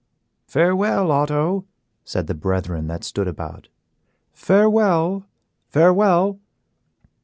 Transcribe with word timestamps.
"Farewell, 0.47 1.11
Otto," 1.11 1.65
said 2.03 2.25
the 2.25 2.33
brethren 2.33 2.87
that 2.87 3.03
stood 3.03 3.27
about, 3.27 3.67
"farewell, 4.33 5.27
farewell." 5.67 6.39